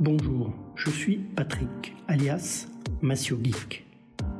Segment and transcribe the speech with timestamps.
[0.00, 2.66] Bonjour, je suis Patrick, alias
[3.00, 3.86] Massio Geek.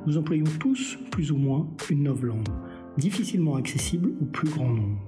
[0.05, 2.49] Nous employons tous, plus ou moins, une novlangue,
[2.99, 4.99] difficilement accessible au plus grand nombre.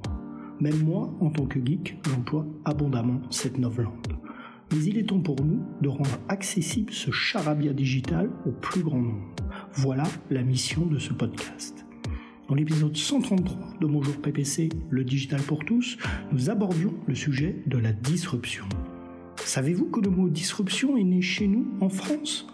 [0.61, 4.15] Même moi, en tant que geek, j'emploie abondamment cette novlangue.
[4.71, 9.01] Mais il est temps pour nous de rendre accessible ce charabia digital au plus grand
[9.01, 9.35] nombre.
[9.73, 11.85] Voilà la mission de ce podcast.
[12.49, 15.99] Dans l'épisode 133 de Bonjour PPC, le digital pour tous,
[16.31, 18.65] nous abordions le sujet de la disruption.
[19.47, 22.49] Savez-vous que le mot disruption est né chez nous, en France,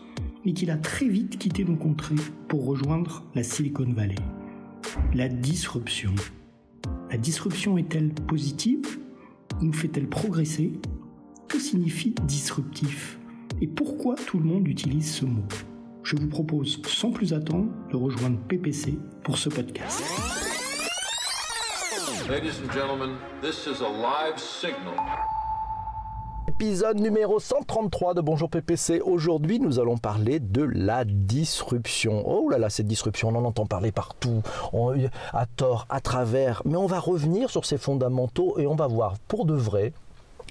[0.45, 2.17] mais qu'il a très vite quitté nos contrées
[2.49, 4.17] pour rejoindre la Silicon Valley
[5.15, 6.15] La disruption.
[7.11, 8.99] La disruption est-elle positive?
[9.63, 10.75] Nous fait-elle progresser?
[11.49, 13.19] Que signifie disruptif?
[13.63, 15.49] Et pourquoi tout le monde utilise ce mot?
[16.03, 20.05] Je vous propose sans plus attendre de rejoindre PPC pour ce podcast.
[22.29, 24.37] Ladies and gentlemen, this is a live.
[26.55, 29.01] Épisode numéro 133 de Bonjour PPC.
[29.01, 32.23] Aujourd'hui, nous allons parler de la disruption.
[32.27, 34.43] Oh là là, cette disruption, on en entend parler partout,
[35.33, 36.61] à tort, à travers.
[36.67, 39.95] Mais on va revenir sur ces fondamentaux et on va voir pour de vrai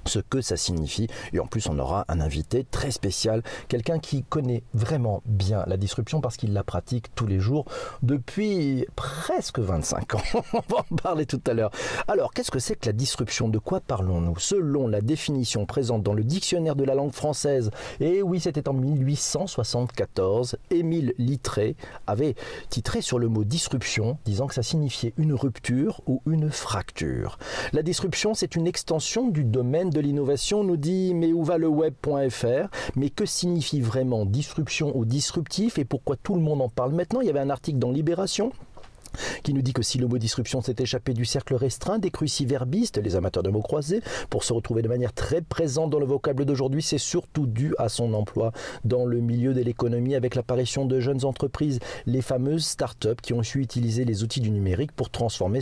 [0.05, 1.07] ce que ça signifie.
[1.33, 5.77] Et en plus, on aura un invité très spécial, quelqu'un qui connaît vraiment bien la
[5.77, 7.65] disruption parce qu'il la pratique tous les jours
[8.01, 10.21] depuis presque 25 ans.
[10.53, 11.71] on va en parler tout à l'heure.
[12.07, 13.49] Alors, qu'est-ce que c'est que la disruption?
[13.49, 14.39] De quoi parlons-nous?
[14.39, 18.73] Selon la définition présente dans le dictionnaire de la langue française, et oui, c'était en
[18.73, 21.75] 1874, Émile Littré
[22.07, 22.35] avait
[22.69, 27.37] titré sur le mot disruption, disant que ça signifiait une rupture ou une fracture.
[27.73, 31.67] La disruption, c'est une extension du domaine de l'innovation nous dit mais où va le
[31.67, 35.77] web.fr Mais que signifie vraiment disruption ou disruptif?
[35.77, 37.21] Et pourquoi tout le monde en parle maintenant?
[37.21, 38.51] Il y avait un article dans Libération
[39.43, 42.97] qui nous dit que si le mot disruption s'est échappé du cercle restreint des cruciverbistes,
[42.97, 46.45] les amateurs de mots croisés, pour se retrouver de manière très présente dans le vocable
[46.45, 48.51] d'aujourd'hui, c'est surtout dû à son emploi
[48.85, 53.43] dans le milieu de l'économie avec l'apparition de jeunes entreprises, les fameuses start-up qui ont
[53.43, 55.59] su utiliser les outils du numérique pour transformer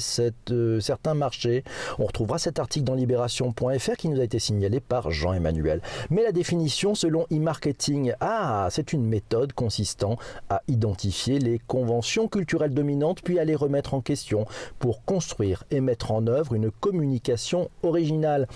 [0.52, 1.64] euh, certains marchés.
[1.98, 5.82] On retrouvera cet article dans libération.fr qui nous a été signalé par Jean-Emmanuel.
[6.10, 10.18] Mais la définition selon e-marketing, ah, c'est une méthode consistant
[10.50, 14.46] à identifier les conventions culturelles dominantes puis à les remettre en question
[14.78, 18.48] pour construire et mettre en œuvre une communication originale.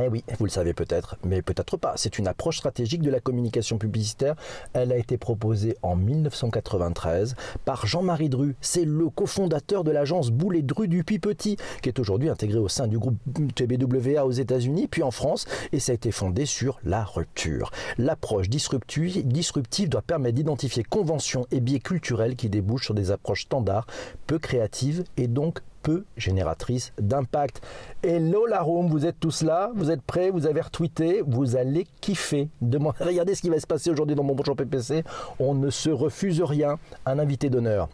[0.00, 1.92] Eh oui, vous le savez peut-être, mais peut-être pas.
[1.96, 4.36] C'est une approche stratégique de la communication publicitaire.
[4.72, 7.34] Elle a été proposée en 1993
[7.66, 8.56] par Jean-Marie Dru.
[8.62, 12.86] C'est le cofondateur de l'agence Boulet Dru depuis petit, qui est aujourd'hui intégré au sein
[12.86, 13.18] du groupe
[13.54, 17.70] TBWA aux États-Unis, puis en France, et ça a été fondé sur la rupture.
[17.98, 23.86] L'approche disruptive doit permettre d'identifier conventions et biais culturels qui débouchent sur des approches standards,
[24.26, 27.60] peu créatives et donc peu génératrice d'impact.
[28.02, 32.48] Hello la vous êtes tous là, vous êtes prêts, vous avez retweeté, vous allez kiffer.
[33.00, 35.04] Regardez ce qui va se passer aujourd'hui dans mon bonjour PPC.
[35.38, 36.78] On ne se refuse rien.
[37.06, 37.88] Un invité d'honneur.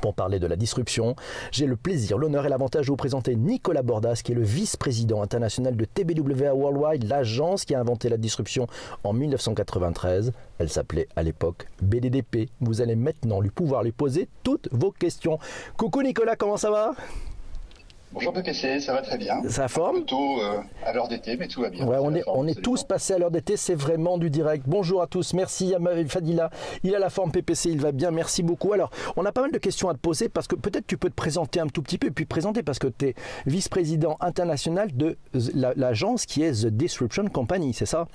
[0.00, 1.16] Pour parler de la disruption,
[1.50, 5.22] j'ai le plaisir, l'honneur et l'avantage de vous présenter Nicolas Bordas, qui est le vice-président
[5.22, 8.66] international de TBWA Worldwide, l'agence qui a inventé la disruption
[9.04, 10.32] en 1993.
[10.58, 12.48] Elle s'appelait à l'époque BDDP.
[12.60, 15.38] Vous allez maintenant lui pouvoir lui poser toutes vos questions.
[15.76, 16.94] Coucou Nicolas, comment ça va?
[18.12, 19.40] Bonjour PPC, ça va très bien.
[19.48, 21.86] Ça forme Plutôt euh, à l'heure d'été, mais tout va bien.
[21.86, 24.64] Ouais, on est, forme, on est tous passés à l'heure d'été, c'est vraiment du direct.
[24.66, 25.78] Bonjour à tous, merci à
[26.08, 26.50] Fadila.
[26.82, 28.72] Il a la forme PPC, il va bien, merci beaucoup.
[28.72, 31.08] Alors, on a pas mal de questions à te poser parce que peut-être tu peux
[31.08, 33.14] te présenter un tout petit peu et puis présenter parce que tu es
[33.46, 35.16] vice-président international de
[35.76, 38.08] l'agence qui est The Disruption Company, c'est ça?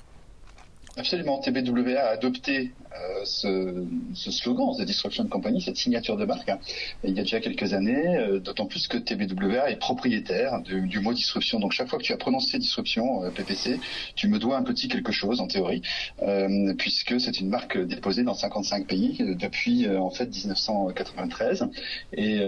[0.98, 1.38] Absolument.
[1.40, 3.84] TBWA a adopté euh, ce,
[4.14, 6.58] ce, slogan, The Disruption Company, cette signature de marque, hein,
[7.04, 11.00] il y a déjà quelques années, euh, d'autant plus que TBWA est propriétaire de, du
[11.00, 11.60] mot disruption.
[11.60, 13.78] Donc chaque fois que tu as prononcé disruption, euh, PPC,
[14.14, 15.82] tu me dois un petit quelque chose en théorie,
[16.22, 21.68] euh, puisque c'est une marque déposée dans 55 pays euh, depuis en fait 1993.
[22.14, 22.40] Et,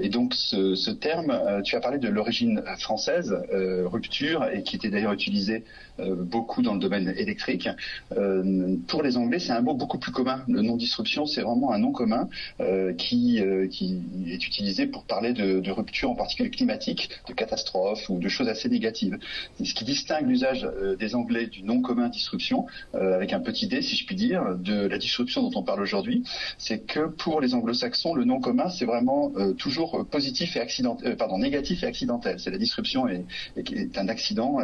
[0.00, 4.90] et donc ce, ce terme, tu as parlé de l'origine française, rupture, et qui était
[4.90, 5.64] d'ailleurs utilisé
[5.98, 7.68] beaucoup dans le domaine électrique.
[8.16, 10.42] Euh, pour les Anglais, c'est un mot beaucoup plus commun.
[10.48, 12.28] Le nom disruption, c'est vraiment un nom commun
[12.60, 17.32] euh, qui, euh, qui est utilisé pour parler de, de rupture, en particulier climatique, de
[17.32, 19.18] catastrophe ou de choses assez négatives.
[19.62, 23.96] Ce qui distingue l'usage des Anglais du nom commun disruption, avec un petit d, si
[23.96, 26.22] je puis dire, de la disruption dont on parle aujourd'hui,
[26.58, 31.38] c'est que pour les Anglo-Saxons, le nom commun, c'est vraiment toujours positif et accident, pardon,
[31.38, 32.38] négatif et accidentel.
[32.38, 33.24] C'est la disruption est,
[33.56, 34.58] est un accident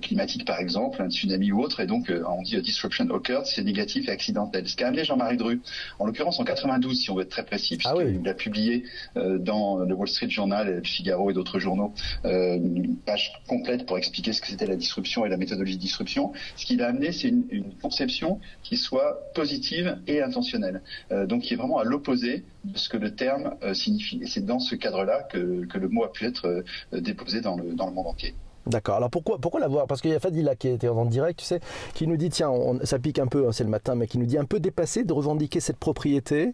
[0.00, 3.62] climatique, par exemple, un tsunami ou autre, et donc donc on dit disruption occurred, c'est
[3.62, 4.68] négatif et accidentel.
[4.68, 5.60] Ce qu'a amené Jean-Marie Dru,
[5.98, 8.84] en l'occurrence en 92, si on veut être très précis, Ah puisqu'il a publié
[9.14, 11.92] dans le Wall Street Journal, le Figaro et d'autres journaux
[12.24, 16.32] une page complète pour expliquer ce que c'était la disruption et la méthodologie de disruption.
[16.56, 20.82] Ce qu'il a amené, c'est une, une, conception qui soit positive et intentionnelle,
[21.26, 24.20] donc qui est vraiment à l'opposé de ce que le terme signifie.
[24.22, 27.74] Et c'est dans ce cadre-là que, que, le mot a pu être déposé dans le,
[27.74, 28.34] dans le monde entier.
[28.66, 28.96] D'accord.
[28.96, 29.86] Alors pourquoi, pourquoi l'avoir?
[29.86, 31.60] Parce qu'il y a Fadila qui était en direct, tu sais,
[31.94, 34.18] qui nous dit tiens, on, ça pique un peu, hein, c'est le matin, mais qui
[34.18, 36.52] nous dit un peu dépassé de revendiquer cette propriété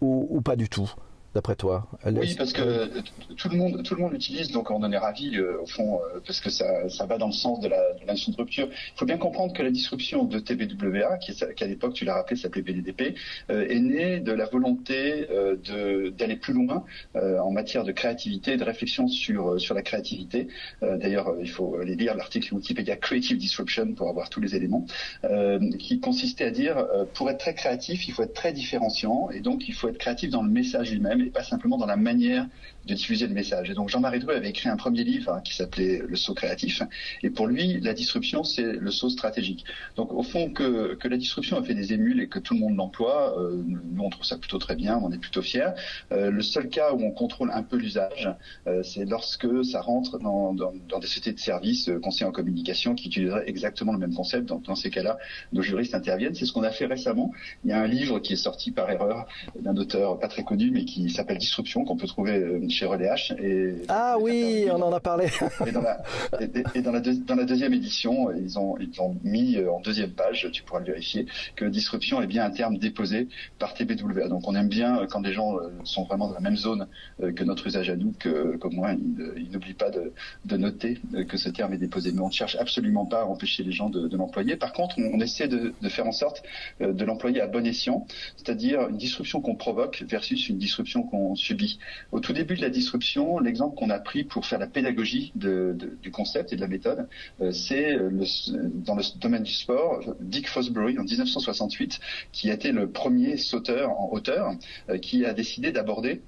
[0.00, 0.88] ou pas du tout?
[1.34, 2.88] D'après toi Oui, parce que
[3.36, 6.00] tout le monde, tout le monde l'utilise, donc on en est ravi euh, au fond,
[6.00, 8.36] euh, parce que ça, ça, va dans le sens de la, de la notion de
[8.36, 8.68] rupture.
[8.70, 12.36] Il faut bien comprendre que la disruption de TBWA, qui, à l'époque, tu l'as rappelé,
[12.36, 13.14] s'appelait BDDP,
[13.50, 15.26] euh, est née de la volonté
[16.16, 16.84] d'aller plus loin
[17.14, 20.48] en matière de créativité de réflexion sur, sur la créativité.
[20.82, 24.86] D'ailleurs, il faut aller lire l'article Wikipédia Creative Disruption pour avoir tous les éléments,
[25.78, 29.68] qui consistait à dire, pour être très créatif, il faut être très différenciant, et donc
[29.68, 32.46] il faut être créatif dans le message lui-même et pas simplement dans la manière
[32.86, 33.70] de diffuser le message.
[33.70, 36.82] Et donc Jean-Marie Dru avait écrit un premier livre hein, qui s'appelait Le saut créatif.
[37.22, 39.64] Et pour lui, la disruption, c'est le saut stratégique.
[39.96, 42.60] Donc au fond, que, que la disruption a fait des émules et que tout le
[42.60, 45.70] monde l'emploie, euh, nous on trouve ça plutôt très bien, on est plutôt fiers.
[46.12, 48.30] Euh, le seul cas où on contrôle un peu l'usage,
[48.66, 53.08] euh, c'est lorsque ça rentre dans, dans, des sociétés de services conseillers en communication qui
[53.08, 54.46] utiliseraient exactement le même concept.
[54.46, 55.18] Donc dans ces cas-là,
[55.52, 56.34] nos juristes interviennent.
[56.34, 57.32] C'est ce qu'on a fait récemment.
[57.64, 59.26] Il y a un livre qui est sorti par erreur
[59.60, 63.34] d'un auteur pas très connu, mais qui s'appelle Disruption, qu'on peut trouver chez Relais H.
[63.42, 65.26] Et, ah oui, on en a parlé.
[65.66, 66.02] et dans la,
[66.40, 70.10] et, et dans, la dans la deuxième édition, ils ont, ils ont mis en deuxième
[70.10, 71.26] page, tu pourras le vérifier,
[71.56, 73.28] que disruption est bien un terme déposé
[73.58, 74.28] par TBWA.
[74.28, 76.86] Donc on aime bien quand des gens sont vraiment dans la même zone
[77.18, 80.12] que notre usage à nous, que qu'au moins ils, ils n'oublient pas de,
[80.44, 82.12] de, noter que ce terme est déposé.
[82.12, 84.56] Mais on ne cherche absolument pas à empêcher les gens de, de l'employer.
[84.56, 86.42] Par contre, on, on essaie de, de, faire en sorte
[86.80, 88.06] de l'employer à bon escient,
[88.36, 91.78] c'est-à-dire une disruption qu'on provoque versus une disruption qu'on subit.
[92.12, 96.10] Au tout début de la disruption, l'exemple qu'on a pris pour faire la pédagogie du
[96.12, 97.08] concept et de la méthode,
[97.40, 102.00] euh, c'est dans le domaine du sport, Dick Fosbury en 1968,
[102.32, 104.52] qui a été le premier sauteur en hauteur,
[104.88, 106.22] euh, qui a décidé d'aborder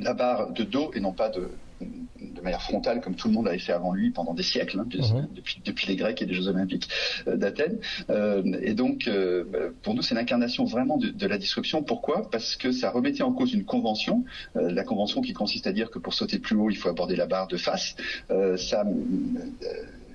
[0.00, 1.48] la barre de dos et non pas de,
[1.80, 4.86] de manière frontale, comme tout le monde avait fait avant lui pendant des siècles, hein,
[4.86, 5.34] mmh.
[5.34, 6.88] depuis, depuis, les Grecs et les Jeux Olympiques
[7.26, 7.78] euh, d'Athènes.
[8.10, 11.82] Euh, et donc, euh, pour nous, c'est l'incarnation vraiment de, de, la disruption.
[11.82, 12.30] Pourquoi?
[12.30, 14.24] Parce que ça remettait en cause une convention,
[14.56, 17.16] euh, la convention qui consiste à dire que pour sauter plus haut, il faut aborder
[17.16, 17.96] la barre de face.
[18.30, 18.84] Euh, ça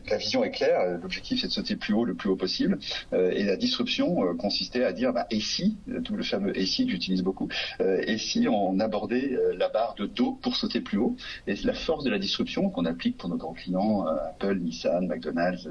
[0.10, 2.80] la vision est claire, l'objectif c'est de sauter plus haut le plus haut possible,
[3.14, 6.66] euh, et la disruption euh, consistait à dire bah, et si, tout le fameux et
[6.66, 7.50] si que j'utilise beaucoup,
[7.82, 11.16] euh, et si on abordait la barre de dos pour sauter plus haut,
[11.48, 15.70] et la force de la disruption qu'on applique pour nos grands clients, Apple, Nissan, McDonald's,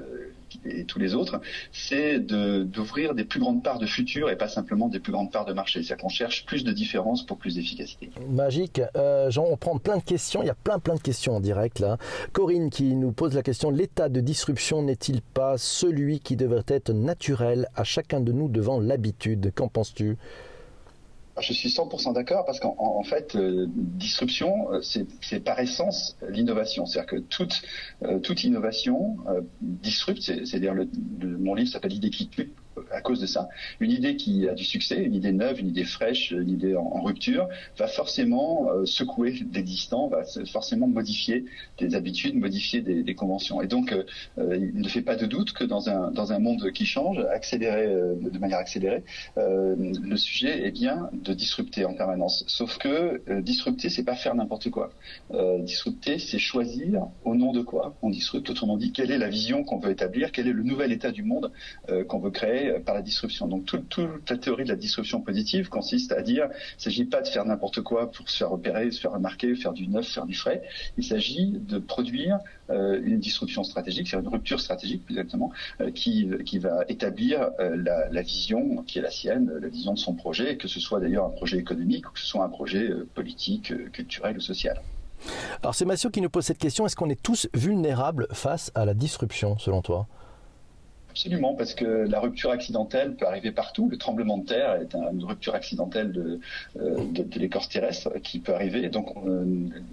[0.64, 1.40] et tous les autres,
[1.72, 5.44] c'est d'ouvrir des plus grandes parts de futur et pas simplement des plus grandes parts
[5.44, 5.82] de marché.
[5.82, 8.10] C'est-à-dire qu'on cherche plus de différence pour plus d'efficacité.
[8.28, 8.81] Magique.
[8.96, 10.43] Euh, Jean, on prend plein de questions.
[10.43, 11.99] Il y a plein plein de questions en direct là.
[12.32, 16.93] Corinne qui nous pose la question l'état de disruption n'est-il pas celui qui devrait être
[16.93, 19.52] naturel à chacun de nous devant l'habitude?
[19.55, 20.16] Qu'en penses-tu?
[21.40, 26.84] Je suis 100% d'accord parce qu'en en fait, euh, disruption, c'est par essence l'innovation.
[26.84, 27.62] C'est-à-dire que toute,
[28.02, 30.75] euh, innovation euh, disrupte, c'est-à-dire
[31.23, 32.52] mon livre s'appelle L'idée qui tue,
[32.90, 33.48] à cause de ça.
[33.80, 37.02] Une idée qui a du succès, une idée neuve, une idée fraîche, une idée en,
[37.02, 37.48] rupture,
[37.78, 41.44] va forcément euh, secouer l'existant, va forcément modifier
[41.78, 43.60] des habitudes, modifier des, conventions.
[43.60, 46.70] Et donc, euh, il ne fait pas de doute que dans un, dans un monde
[46.72, 49.05] qui change, accéléré, euh, de manière accélérée,
[49.36, 52.44] le sujet est bien de disrupter en permanence.
[52.46, 54.91] Sauf que disrupter, c'est pas faire n'importe quoi.
[55.60, 58.48] disrupter, c'est choisir au nom de quoi on disrupte.
[58.50, 61.22] Autrement dit, quelle est la vision qu'on veut établir, quel est le nouvel état du
[61.22, 61.52] monde
[62.08, 62.61] qu'on veut créer?
[62.84, 63.48] Par la disruption.
[63.48, 67.04] Donc tout, toute la théorie de la disruption positive consiste à dire, il ne s'agit
[67.04, 70.08] pas de faire n'importe quoi pour se faire repérer, se faire remarquer, faire du neuf,
[70.08, 70.62] faire du frais.
[70.96, 72.38] Il s'agit de produire
[72.70, 75.50] euh, une disruption stratégique, c'est une rupture stratégique plus exactement,
[75.81, 79.94] euh, qui, qui va établir euh, la, la, vision qui est la sienne, la vision
[79.94, 82.48] de son projet, que ce soit d'ailleurs un projet économique ou que ce soit un
[82.48, 84.81] projet politique, culturel ou social.
[85.62, 88.84] Alors c'est Massio qui nous pose cette question, est-ce qu'on est tous vulnérables face à
[88.84, 90.06] la disruption selon toi?
[91.12, 93.86] Absolument, parce que la rupture accidentelle peut arriver partout.
[93.90, 96.40] Le tremblement de terre est une rupture accidentelle de,
[96.81, 98.88] euh, de, l'écorce terrestre qui peut arriver.
[98.88, 99.44] Donc, on,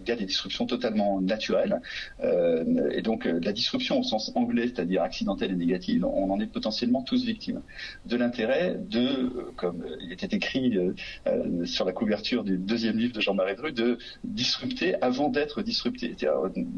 [0.02, 1.82] il y a des disruptions totalement naturelles.
[2.24, 6.48] Euh, et donc, la disruption au sens anglais, c'est-à-dire accidentelle et négative, on en est
[6.48, 7.64] potentiellement tous victimes.
[8.06, 13.20] De l'intérêt de, comme il était écrit euh, sur la couverture du deuxième livre de
[13.20, 16.16] Jean-Marie Dru, de disrupter avant d'être disrupté.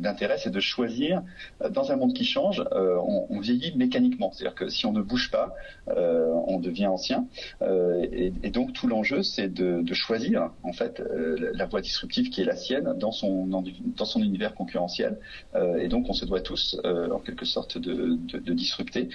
[0.01, 1.21] L'intérêt, c'est de choisir,
[1.69, 5.53] dans un monde qui change, on vieillit mécaniquement C'est-à-dire que si on ne bouge pas,
[5.87, 7.25] on devient ancien.
[7.61, 11.01] Et, et, donc tout l'enjeu, c'est de, choisir en fait
[11.53, 15.17] la voie disruptive qui est la sienne dans son univers concurrentiel.
[15.79, 19.09] et donc on se doit tous, en quelque sorte, de disrupter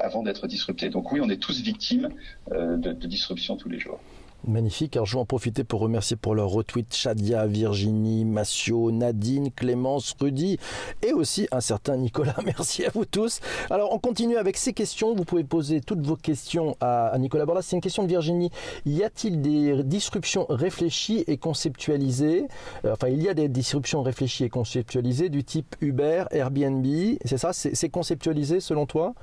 [0.00, 0.90] avant d'être disrupté.
[0.90, 2.10] Donc oui, on est tous victimes
[2.50, 4.00] de, de disruption tous les jours.
[4.46, 4.96] Magnifique.
[4.96, 10.14] Alors je vais en profiter pour remercier pour leur retweet Chadia, Virginie, Massio, Nadine, Clémence,
[10.18, 10.58] Rudy
[11.02, 12.36] et aussi un certain Nicolas.
[12.44, 13.40] Merci à vous tous.
[13.70, 15.14] Alors on continue avec ces questions.
[15.14, 17.62] Vous pouvez poser toutes vos questions à, Nicolas Borlas.
[17.62, 18.50] C'est une question de Virginie.
[18.86, 22.46] Y a-t-il des disruptions réfléchies et conceptualisées?
[22.84, 26.86] Euh, Enfin, il y a des disruptions réfléchies et conceptualisées du type Uber, Airbnb.
[27.24, 27.52] C'est ça?
[27.52, 29.14] C'est conceptualisé selon toi?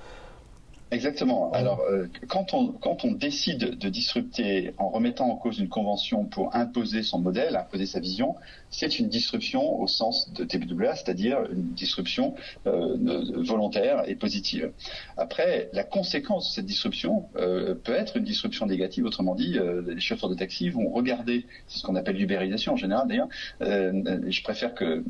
[0.89, 1.51] Exactement.
[1.51, 6.25] Alors, euh, quand, on, quand on décide de disrupter en remettant en cause une convention
[6.25, 8.35] pour imposer son modèle, imposer sa vision,
[8.69, 12.97] c'est une disruption au sens de TBWA, c'est-à-dire une disruption euh,
[13.37, 14.71] volontaire et positive.
[15.15, 19.05] Après, la conséquence de cette disruption euh, peut être une disruption négative.
[19.05, 22.77] Autrement dit, euh, les chauffeurs de taxi vont regarder, c'est ce qu'on appelle l'ubérisation en
[22.77, 23.29] général d'ailleurs.
[23.61, 25.03] je préfère que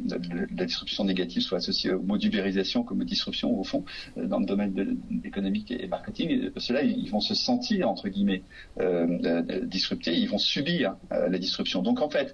[0.55, 3.83] la disruption négative soit associée au mot d'ubérisation comme disruption au fond
[4.15, 6.51] dans le domaine économique et marketing.
[6.57, 8.43] Cela, ils vont se sentir entre guillemets
[9.63, 11.81] disruptés, ils vont subir la disruption.
[11.81, 12.33] Donc en fait,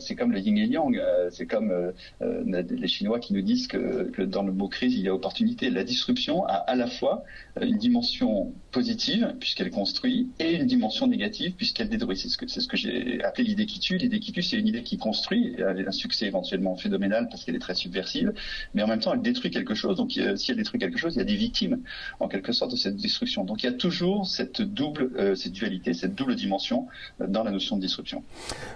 [0.00, 0.96] c'est comme le yin et yang.
[0.96, 1.92] Euh, c'est comme euh,
[2.22, 5.70] euh, les Chinois qui nous disent que, dans le mot crise, il y a opportunité.
[5.70, 7.24] La disruption a à la fois
[7.60, 12.16] une dimension positive, puisqu'elle construit, et une dimension négative, puisqu'elle détruit.
[12.16, 13.96] C'est ce que, j'ai appelé l'idée qui tue.
[13.96, 15.54] L'idée qui tue, c'est une idée qui construit.
[15.58, 18.32] Elle a un succès éventuellement phénoménal parce qu'elle est très subversive,
[18.74, 19.96] mais en même temps, elle détruit quelque chose.
[19.96, 21.80] Donc, si elle détruit quelque chose, il y a des victimes,
[22.20, 23.44] en quelque sorte, de cette destruction.
[23.44, 26.86] Donc, il y a toujours cette double, cette dualité, cette double dimension
[27.20, 28.22] dans la notion de disruption.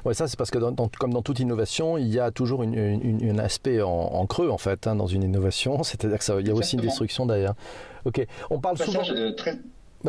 [0.04, 0.58] Oui, ça, c'est parce que
[0.98, 4.96] comme dans toute innovation, il y a toujours un aspect en, creux en fait hein,
[4.96, 7.54] dans une innovation, c'est-à-dire qu'il y a aussi une destruction derrière.
[8.04, 9.02] Ok, on parle souvent.
[9.10, 9.58] Euh, très...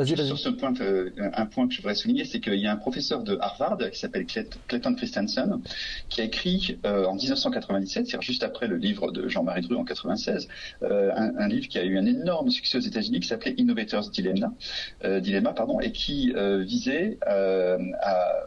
[0.05, 2.77] Sur ce point, euh, un point que je voudrais souligner, c'est qu'il y a un
[2.77, 5.61] professeur de Harvard qui s'appelle Clayton Christensen
[6.09, 9.83] qui a écrit euh, en 1997, c'est-à-dire juste après le livre de Jean-Marie Dru en
[9.83, 10.47] 96,
[10.81, 14.51] un, livre qui a eu un énorme succès aux États-Unis qui s'appelait Innovators Dilemma,
[15.21, 17.77] Dilemma pardon, et qui visait, à,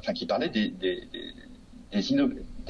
[0.00, 1.32] enfin qui parlait des, des, des,
[1.92, 2.12] des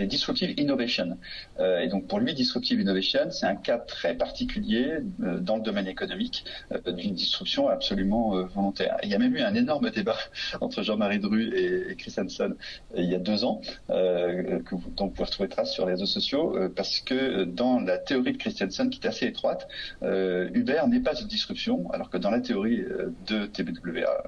[0.05, 1.19] disruptive innovation.
[1.59, 5.62] Euh, et donc pour lui, disruptive innovation, c'est un cas très particulier euh, dans le
[5.62, 8.97] domaine économique euh, d'une disruption absolument volontaire.
[9.03, 10.19] il y a même eu un énorme débat
[10.61, 12.55] entre Jean-Marie Dru et, et Chris Hansen
[12.97, 16.07] il y a deux ans, que vous, dont vous pouvez retrouver trace sur les réseaux
[16.07, 19.69] sociaux, parce que dans la théorie de Christensen, qui est assez étroite,
[20.03, 22.85] Uber n'est pas une disruption, alors que dans la théorie
[23.26, 24.25] de TBWA,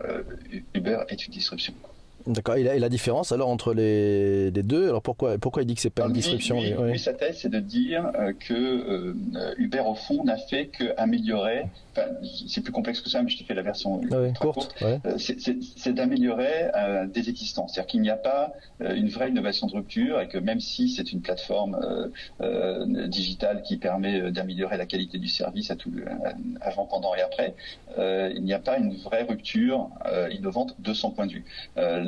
[0.75, 1.75] Uber est une disruption.
[2.27, 2.57] D'accord.
[2.57, 6.07] Et, la différence alors entre les, deux, alors pourquoi, pourquoi il dit que c'est pas
[6.07, 10.37] une disruption lui, sa thèse, c'est de dire euh, que euh, Uber au fond n'a
[10.37, 11.65] fait qu'améliorer.
[11.93, 12.09] Enfin,
[12.49, 14.75] c'est plus complexe que ça, mais je te fais la version ah courte.
[14.83, 16.71] Euh, c'est d'améliorer
[17.13, 17.67] des existants.
[17.67, 21.13] C'est-à-dire qu'il n'y a pas une vraie innovation de rupture et que même si c'est
[21.13, 21.77] une plateforme
[23.09, 25.93] digitale qui permet d'améliorer la qualité du service à tout
[26.61, 27.55] avant, pendant et après,
[27.99, 29.89] il n'y a pas une vraie rupture
[30.31, 31.45] innovante de son point de vue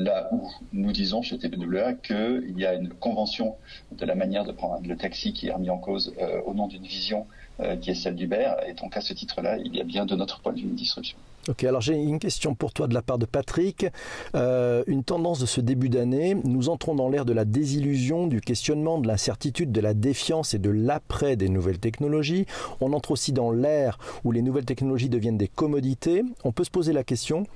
[0.05, 3.57] là où nous disons chez TBWA qu'il y a une convention
[3.93, 6.67] de la manière de prendre le taxi qui est remis en cause euh, au nom
[6.67, 7.27] d'une vision
[7.61, 8.53] euh, qui est celle d'Uber.
[8.67, 10.75] Et donc à ce titre-là, il y a bien de notre point de vue une
[10.75, 11.19] disruption.
[11.49, 13.87] Ok, alors j'ai une question pour toi de la part de Patrick.
[14.35, 18.41] Euh, une tendance de ce début d'année, nous entrons dans l'ère de la désillusion, du
[18.41, 22.47] questionnement, de l'incertitude, de la défiance et de l'après des nouvelles technologies.
[22.81, 26.23] On entre aussi dans l'ère où les nouvelles technologies deviennent des commodités.
[26.45, 27.47] On peut se poser la question,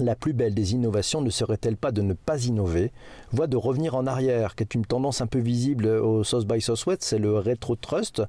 [0.00, 2.92] la plus belle des innovations ne serait-elle pas de ne pas innover,
[3.32, 6.60] voire de revenir en arrière, qui est une tendance un peu visible au South by
[6.60, 8.22] Southwest, c'est le rétro-trust.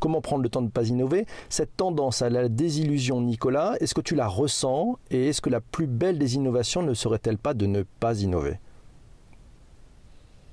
[0.00, 1.26] Comment prendre le temps de ne pas innover?
[1.48, 4.98] Cette tendance à la désillusion, Nicolas, est-ce que tu la ressens?
[5.10, 8.58] Et est-ce que la plus belle des innovations ne serait-elle pas de ne pas innover?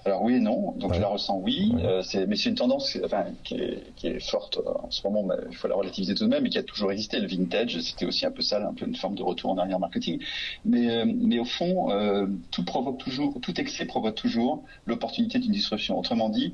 [0.07, 3.25] Alors oui et non, donc je la ressens oui, euh, mais c'est une tendance enfin,
[3.43, 6.49] qui, est, forte euh, en ce moment, il faut la relativiser tout de même, et
[6.49, 7.19] qui a toujours existé.
[7.19, 9.79] Le vintage, c'était aussi un peu ça, un peu une forme de retour en arrière
[9.79, 10.21] marketing.
[10.63, 11.89] Mais, euh, mais au fond,
[12.51, 15.99] tout provoque toujours, tout excès provoque toujours l'opportunité d'une disruption.
[15.99, 16.53] Autrement dit,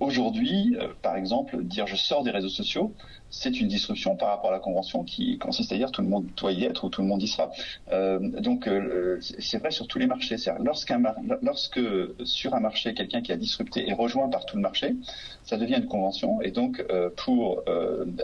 [0.00, 2.94] aujourd'hui, par exemple, dire je sors des réseaux sociaux,
[3.34, 6.26] c'est une disruption par rapport à la convention qui consiste à dire tout le monde
[6.36, 7.50] doit y être ou tout le monde y sera.
[7.90, 10.36] Euh, donc euh, c'est vrai sur tous les marchés.
[10.60, 11.02] Lorsqu'un
[11.42, 11.80] lorsque
[12.24, 14.94] sur un marché quelqu'un qui a disrupté est rejoint par tout le marché,
[15.42, 17.64] ça devient une convention et donc euh, pour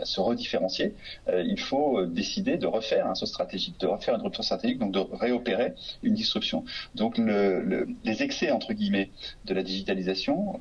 [0.03, 0.95] se redifférencier,
[1.27, 4.99] il faut décider de refaire un saut stratégique, de refaire une rupture stratégique, donc de
[4.99, 6.63] réopérer une disruption.
[6.95, 9.11] Donc le, les excès entre guillemets
[9.45, 10.59] de la digitalisation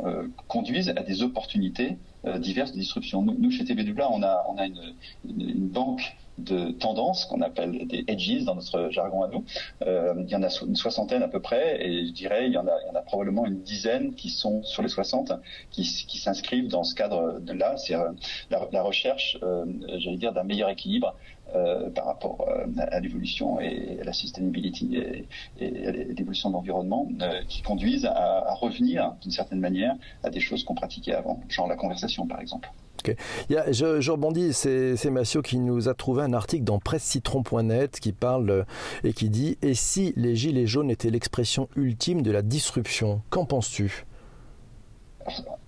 [0.49, 1.99] conduisent à des opportunités
[2.39, 3.23] diverses de disruption.
[3.23, 8.45] Nous, chez TBWA, on a, on a une, banque de tendances qu'on appelle des edges
[8.45, 9.45] dans notre jargon à nous.
[9.83, 12.59] Euh, il y en a une soixantaine à peu près, et je dirais il y
[12.59, 15.33] en a, probablement une dizaine qui sont sur les 60
[15.71, 17.77] qui, s'inscrivent dans ce cadre-là.
[17.77, 18.11] C'est euh,
[18.51, 19.65] la, recherche, euh,
[19.99, 21.17] j'allais dire, d'un meilleur équilibre
[21.55, 27.09] euh, par rapport euh, à l'évolution et à la sustainability et, à l'évolution de l'environnement
[27.23, 31.67] euh, qui conduisent à, revenir d'une certaine manière à des choses qu'on pratiquait avant, genre
[31.67, 32.71] la conversation par exemple.
[33.01, 33.17] Okay.
[33.49, 37.99] Il y a, je, rebondis, c'est Massio qui nous a trouvé un article dans pressecitron.net
[37.99, 38.67] qui parle
[39.03, 43.47] et qui dit Et si les gilets jaunes étaient l'expression ultime de la disruption Qu'en
[43.47, 44.05] penses-tu?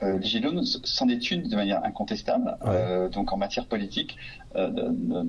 [0.02, 0.18] Euh,
[0.84, 2.56] s'en est une de manière incontestable.
[2.62, 2.70] Ouais.
[2.70, 4.16] Euh, donc en matière politique,
[4.56, 4.70] euh,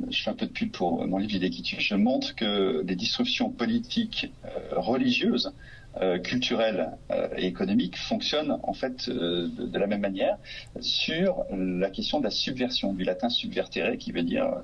[0.09, 3.49] je fais un peu de pub pour mon livre L'idée Je montre que les disruptions
[3.49, 4.31] politiques
[4.71, 5.53] religieuses
[6.01, 10.37] euh, culturelle euh, et économique fonctionne en fait euh, de, la même manière
[10.79, 14.55] sur la question de la subversion, du latin subvertere qui veut dire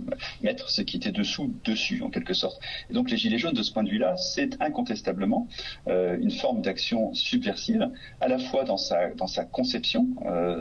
[0.42, 2.60] mettre ce qui était dessous dessus en quelque sorte.
[2.90, 5.48] Et donc les Gilets jaunes de ce point de vue-là, c'est incontestablement
[5.88, 7.90] une forme d'action subversive,
[8.22, 10.08] à la fois dans sa, dans sa conception,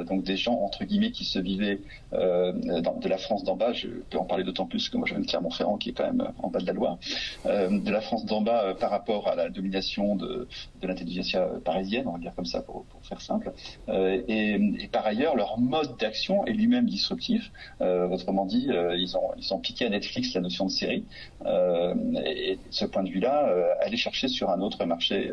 [0.07, 1.81] donc des gens entre guillemets qui se vivaient
[2.13, 5.79] de la France d'en bas, je peux en parler d'autant plus que moi je Clermont-Ferrand
[5.79, 6.99] qui est quand même en bas de la Loire,
[7.45, 10.49] de la France d'en bas par rapport à la domination de,
[10.81, 13.53] de l'intelligence parisienne, on va dire comme ça pour, pour faire simple.
[13.89, 17.51] Euh, et, par ailleurs, leur mode d'action est lui-même disruptif.
[17.81, 21.05] Euh, autrement dit, euh, ils, ont, ils ont piqué à Netflix la notion de série.
[21.47, 25.31] Euh, et, et, de ce point de vue-là, euh, aller chercher sur un autre marché,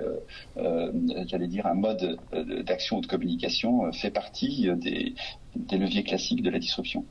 [0.55, 2.17] j'allais dire un mode
[2.63, 5.13] d'action ou de communication, fait partie des,
[5.55, 7.05] des leviers classiques de la disruption.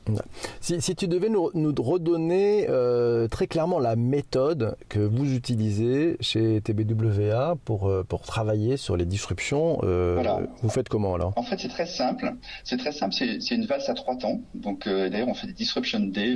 [0.61, 6.17] Si, si tu devais nous, nous redonner euh, très clairement la méthode que vous utilisez
[6.19, 10.41] chez TBWA pour, euh, pour travailler sur les disruptions, euh, voilà.
[10.61, 11.33] vous faites comment alors?
[11.35, 12.33] En fait, c'est très simple.
[12.63, 13.13] C'est très simple.
[13.13, 14.41] C'est une valse à trois temps.
[14.53, 16.35] Donc, euh, d'ailleurs, on fait des disruption day.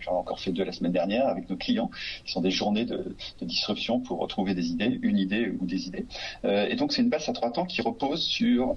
[0.00, 1.90] J'en ai encore fait deux la semaine dernière avec nos clients,
[2.24, 5.86] qui sont des journées de, de disruption pour retrouver des idées, une idée ou des
[5.86, 6.06] idées.
[6.44, 8.76] Et donc, c'est une valse à trois temps qui repose sur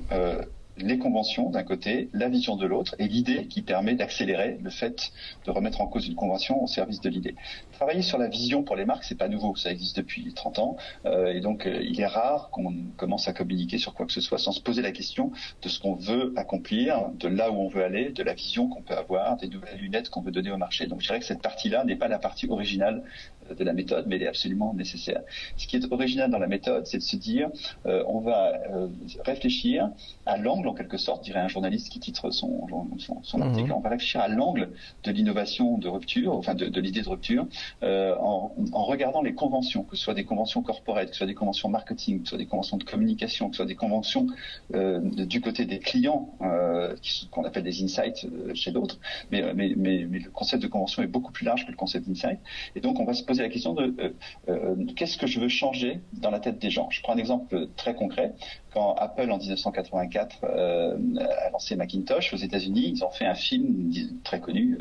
[0.78, 5.12] les conventions d'un côté, la vision de l'autre, et l'idée qui permet d'accélérer le fait
[5.46, 7.36] de remettre en cause une convention au service de l'idée.
[7.72, 10.78] Travailler sur la vision pour les marques, c'est pas nouveau, ça existe depuis 30 ans,
[11.06, 14.22] euh, et donc euh, il est rare qu'on commence à communiquer sur quoi que ce
[14.22, 15.32] soit sans se poser la question
[15.62, 18.82] de ce qu'on veut accomplir, de là où on veut aller, de la vision qu'on
[18.82, 20.88] peut avoir, des nouvelles lunettes qu'on veut donner au marché.
[20.88, 23.04] Donc je dirais que cette partie-là n'est pas la partie originale
[23.50, 25.22] de la méthode, mais elle est absolument nécessaire.
[25.58, 27.50] Ce qui est original dans la méthode, c'est de se dire,
[27.86, 28.88] euh, on va euh,
[29.26, 29.90] réfléchir
[30.26, 32.68] à l'angle, en quelque sorte, dirait un journaliste qui titre son,
[33.00, 33.42] son, son mmh.
[33.42, 34.70] article, on va réfléchir à l'angle
[35.04, 37.48] de l'innovation de rupture, enfin de, de l'idée de rupture,
[37.84, 41.28] euh, en, en, regardant les conventions, que ce soit des conventions corporate, que ce soit
[41.28, 44.28] des conventions marketing, que ce soit des conventions de communication, que ce soit des conventions
[44.74, 46.96] euh, du côté des clients, euh,
[47.32, 49.00] qu'on appelle des insights chez d'autres,
[49.32, 52.08] mais, mais, mais, mais, le concept de convention est beaucoup plus large que le concept
[52.08, 52.40] d'insight,
[52.76, 54.10] et donc on va se poser la question de euh,
[54.50, 56.90] euh, qu'est-ce que je veux changer dans la tête des gens?
[56.92, 58.34] Je prends un exemple très concret.
[58.74, 63.92] Quand Apple en 1984 euh, a lancé Macintosh aux États-Unis, ils ont fait un film
[64.24, 64.78] très connu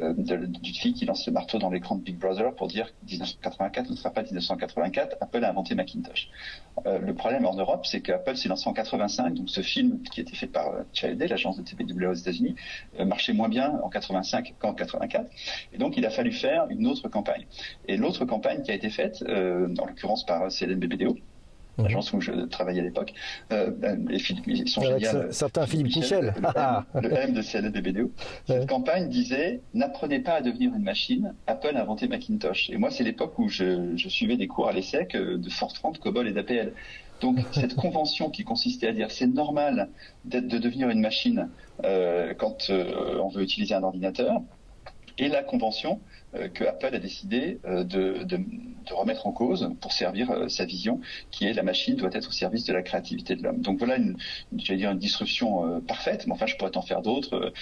[0.00, 3.90] euh, d'une fille qui lance le marteau dans l'écran de Big Brother pour dire 1984
[3.90, 5.16] ne sera pas 1984.
[5.20, 6.28] Apple a inventé Macintosh.
[6.86, 10.20] Euh, le problème en Europe, c'est qu'Apple s'est lancé en 85, donc ce film qui
[10.20, 12.54] a été fait par Child l'agence de TPW aux États-Unis,
[13.00, 15.26] marchait moins bien en 85 qu'en 84.
[15.72, 17.46] Et donc il a fallu faire une autre campagne.
[17.88, 21.16] Et l'autre campagne qui a été faite, euh, en l'occurrence par CLNBBDO,
[21.82, 21.84] mmh.
[21.84, 23.12] l'agence où je travaillais à l'époque,
[23.52, 23.70] euh,
[24.08, 25.30] les ils sont Avec géniaux.
[25.30, 26.34] Certains Philippe Michel.
[26.36, 28.10] Le, M, le M de CLNBBDO.
[28.46, 28.66] Cette ouais.
[28.66, 32.70] campagne disait n'apprenez pas à devenir une machine, Apple a inventé Macintosh.
[32.70, 35.98] Et moi, c'est l'époque où je, je, suivais des cours à l'ESSEC de Fortran, de
[35.98, 36.72] COBOL et d'APL.
[37.22, 39.88] Donc cette convention qui consistait à dire c'est normal
[40.24, 41.48] de devenir une machine
[41.84, 44.40] euh, quand euh, on veut utiliser un ordinateur,
[45.18, 46.00] et la convention
[46.34, 50.48] euh, que Apple a décidé euh, de, de, de, remettre en cause pour servir euh,
[50.48, 50.98] sa vision,
[51.30, 53.60] qui est la machine doit être au service de la créativité de l'homme.
[53.60, 54.16] Donc voilà une,
[54.50, 57.52] une j'allais dire une disruption parfaite, mais enfin je pourrais t'en faire d'autres.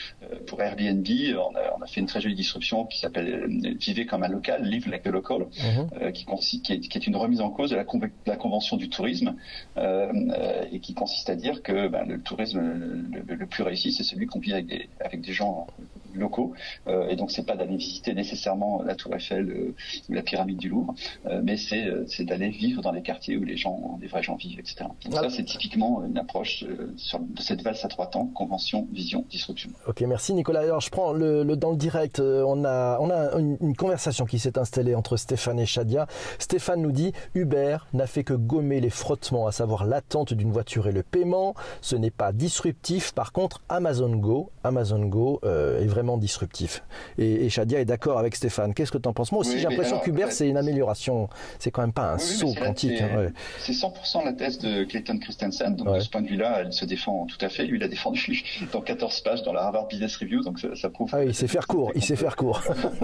[0.46, 3.46] pour Airbnb, on a, on a, fait une très jolie disruption qui s'appelle
[3.80, 6.12] Vivez comme un local, Live like a local, mmh.
[6.12, 7.84] qui, consiste, qui, est, qui, est, une remise en cause de la,
[8.26, 9.34] la convention du tourisme
[9.76, 14.04] et qui consiste à dire que ben, le tourisme le, le, le plus réussi, c'est
[14.04, 15.66] celui qu'on vit avec des, avec des gens
[16.14, 16.52] locaux.
[16.88, 19.74] et donc, c'est pas d'aller visiter nécessairement la Tour Eiffel
[20.08, 20.94] ou la pyramide du Louvre,
[21.42, 24.86] mais c'est d'aller vivre dans les quartiers où les gens, des vrais gens vivent, etc.
[25.04, 26.64] Donc ça, c'est typiquement une approche
[26.96, 29.70] sur, de cette valse à trois temps, convention, vision, disruption.
[29.86, 30.60] Ok, merci Nicolas.
[30.60, 34.38] Alors, je prends le, dans le direct, on a, on a une, une conversation qui
[34.38, 36.06] s'est installée entre Stéphane et Shadia.
[36.38, 40.86] Stéphane nous dit Uber n'a fait que gommer les frottements, à savoir l'attente d'une voiture
[40.86, 41.54] et le paiement.
[41.80, 43.12] Ce n'est pas disruptif.
[43.12, 46.82] Par contre, Amazon Go, Amazon Go euh, est vraiment disruptif.
[47.18, 48.74] Et, Shadia est d'accord avec Stéphane.
[48.74, 49.32] Qu'est-ce que tu en penses?
[49.32, 51.28] Moi aussi, j'ai l'impression qu'Uber, c'est une amélioration.
[51.58, 53.00] C'est quand même pas un saut quantique.
[53.00, 55.76] Hein, c'est 100% la thèse de Clayton Christensen.
[55.76, 57.66] Donc, de ce point de vue-là, elle se défend tout à fait.
[57.66, 60.42] Lui, il a défendu dans 14 pages dans la Harvard Business Review.
[60.42, 61.10] Donc, ça, prouve.
[61.12, 61.92] Ah il sait faire court.
[61.94, 62.62] Il sait faire court.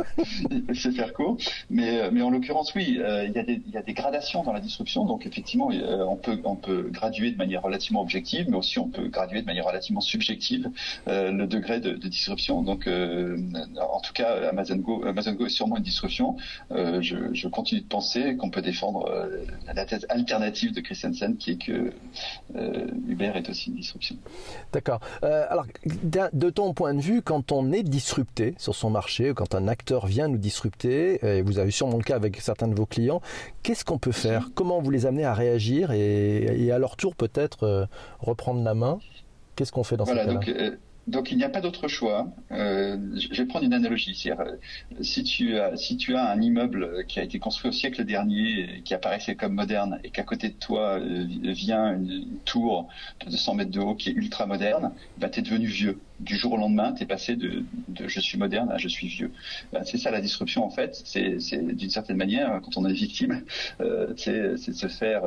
[0.68, 1.37] il sait faire court.
[1.70, 4.42] Mais, mais en l'occurrence, oui, euh, il, y a des, il y a des gradations
[4.42, 5.04] dans la disruption.
[5.04, 8.88] Donc, effectivement, euh, on, peut, on peut graduer de manière relativement objective, mais aussi on
[8.88, 10.70] peut graduer de manière relativement subjective
[11.09, 12.62] euh, le degré de, de disruption.
[12.62, 13.37] Donc, euh,
[13.81, 16.37] en tout cas, Amazon Go, Amazon Go est sûrement une disruption.
[16.70, 19.11] Je, je, continue de penser qu'on peut défendre
[19.72, 21.92] la thèse alternative de Christensen, qui est que
[23.09, 24.16] Uber est aussi une disruption.
[24.72, 25.01] D'accord.
[25.22, 25.66] alors,
[26.33, 30.07] de ton point de vue, quand on est disrupté sur son marché, quand un acteur
[30.07, 33.20] vient nous disrupter, et vous avez sûrement le cas avec certains de vos clients,
[33.62, 34.51] qu'est-ce qu'on peut faire?
[34.55, 35.90] Comment vous les amenez à réagir?
[35.92, 37.87] Et, à leur tour peut-être euh,
[38.20, 38.99] reprendre la main?
[39.55, 40.61] Qu'est-ce qu'on fait dans voilà, ce cas-là?
[40.61, 42.26] euh, donc, il n'y a pas d'autre choix.
[42.50, 44.14] Euh, je vais prendre une analogie.
[45.02, 48.82] Si tu, as, si tu as un immeuble qui a été construit au siècle dernier,
[48.84, 52.88] qui apparaissait comme moderne, et qu'à côté de toi vient une, tour
[53.24, 56.34] de 200 mètres de haut qui est ultra moderne, bah, tu es devenu vieux du
[56.34, 57.64] jour au lendemain, tu es passé de,
[58.06, 59.30] je suis moderne à je suis vieux.
[59.72, 61.02] Ben, c'est ça la disruption en fait.
[61.04, 61.38] C'est
[61.74, 63.44] d'une certaine manière, quand on est victime,
[63.80, 65.22] euh, c'est de se faire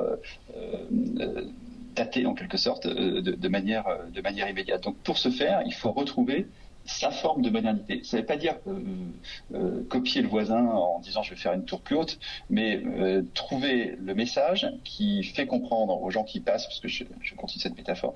[1.99, 4.83] euh, euh, dater en quelque sorte de, manière, de manière immédiate.
[4.83, 6.47] Donc pour ce faire, il faut retrouver
[6.89, 8.01] sa forme de modernité.
[8.03, 8.79] Ça ne veut pas dire euh,
[9.53, 13.21] euh, copier le voisin en disant je vais faire une tour plus haute, mais euh,
[13.33, 17.03] trouver le message qui fait comprendre aux gens qui passent, parce que je,
[17.37, 18.13] continue cette métaphore,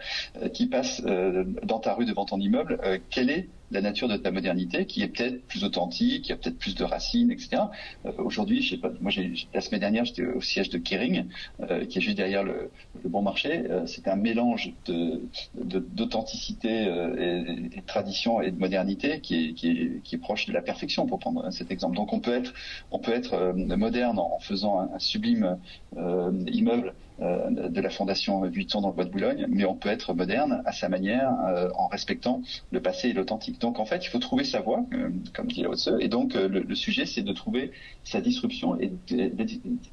[0.53, 4.85] qui passent dans ta rue devant ton immeuble, quelle est la nature de ta modernité
[4.85, 7.63] qui est peut-être plus authentique, qui a peut-être plus de racines, etc.
[8.05, 9.11] Euh, aujourd'hui, je sais pas, moi
[9.53, 11.25] la semaine dernière j'étais au siège de Kering,
[11.61, 12.69] euh, qui est juste derrière le,
[13.09, 13.63] bon marché.
[13.69, 14.73] Euh, c'est un mélange
[15.55, 21.05] d'authenticité et, de tradition et de modernité qui est, qui, est, proche de la perfection,
[21.05, 21.95] pour prendre cet exemple.
[21.95, 22.53] Donc on peut être,
[22.91, 25.57] on peut être moderne en faisant un, sublime
[25.95, 30.61] immeuble de la fondation Vuitton dans le bois de Boulogne, mais on peut être moderne
[30.65, 31.31] à sa manière
[31.75, 33.59] en respectant le passé et l'authentique.
[33.59, 36.47] Donc en fait, il faut trouver sa voie, euh, comme dit Lao et donc euh,
[36.47, 37.71] le, sujet, c'est de trouver
[38.03, 38.79] sa disruption.
[38.79, 38.91] Et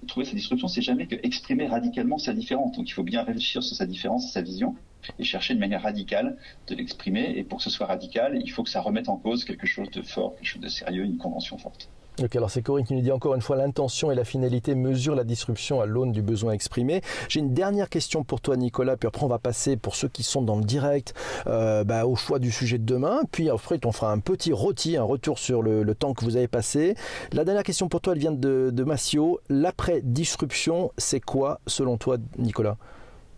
[0.06, 2.76] trouver sa disruption, c'est jamais que exprimer radicalement sa différence.
[2.76, 4.76] Donc il faut bien réfléchir sur sa différence, sa vision,
[5.18, 6.36] et chercher de manière radicale
[6.68, 7.32] de l'exprimer.
[7.36, 9.90] Et pour que ce soit radical, il faut que ça remette en cause quelque chose
[9.90, 11.90] de fort, quelque chose de sérieux, une convention forte.
[12.22, 15.14] Ok, alors c'est Corinne qui nous dit encore une fois l'intention et la finalité mesurent
[15.14, 17.00] la disruption à l'aune du besoin exprimé.
[17.28, 20.22] J'ai une dernière question pour toi Nicolas, puis après on va passer pour ceux qui
[20.22, 21.14] sont dans le direct
[21.46, 24.96] euh, bah, au choix du sujet de demain, puis après on fera un petit rôti,
[24.96, 26.94] un retour sur le, temps que vous avez passé.
[27.32, 29.40] La dernière question pour toi, elle vient de, de Massio.
[29.48, 32.76] L'après-disruption, c'est quoi selon toi Nicolas?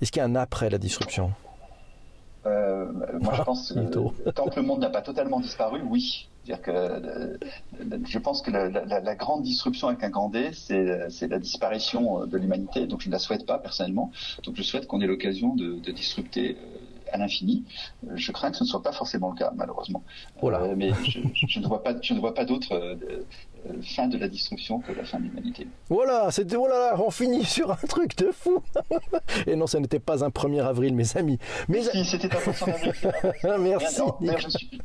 [0.01, 1.33] Est-ce qu'il y a un après la disruption?
[2.47, 2.87] Euh,
[3.21, 6.29] moi, je pense que tant que le monde n'a pas totalement disparu, oui.
[6.45, 7.37] Dire que euh,
[8.07, 12.87] je pense que la, grande disruption avec un grand D, c'est la disparition de l'humanité.
[12.87, 14.11] Donc, je ne la souhaite pas personnellement.
[14.45, 17.65] Donc, je souhaite qu'on ait l'occasion de, de, disrupter euh, à l'infini.
[18.15, 20.03] Je crains que ce ne soit pas forcément le cas, malheureusement.
[20.77, 23.25] mais je, je, ne vois pas, je ne vois pas d'autres euh,
[23.83, 25.67] fin de la destruction que la fin de l'humanité.
[25.89, 28.63] Voilà, c'était voilà, on finit sur un truc de fou.
[29.47, 31.39] Et non, ce n'était pas un 1er avril, mes amis.
[31.69, 33.03] Mais si, c'était un 1er avril.
[33.61, 34.03] Merci.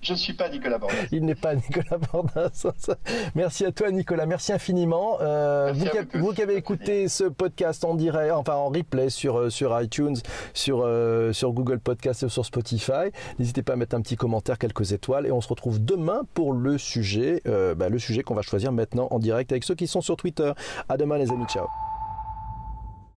[0.02, 0.96] je ne suis, pas Nicolas Bordas.
[1.12, 2.68] Il n'est pas Nicolas Bordas.
[3.36, 4.26] Merci à toi, Nicolas.
[4.26, 5.18] Merci infiniment.
[5.22, 5.74] Euh,
[6.14, 10.18] vous, qui avez écouté ce podcast en direct, enfin en replay sur, euh, sur iTunes,
[10.54, 10.88] sur,
[11.32, 15.26] sur Google Podcast et sur Spotify, n'hésitez pas à mettre un petit commentaire, quelques étoiles,
[15.26, 19.08] et on se retrouve demain pour le sujet, bah, le sujet qu'on va choisir maintenant
[19.12, 20.52] en direct avec ceux qui sont sur Twitter.
[20.90, 21.68] À demain les amis, ciao.